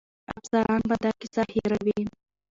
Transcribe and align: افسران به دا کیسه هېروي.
افسران 0.37 0.81
به 0.89 0.95
دا 1.03 1.11
کیسه 1.21 1.43
هېروي. 1.53 2.01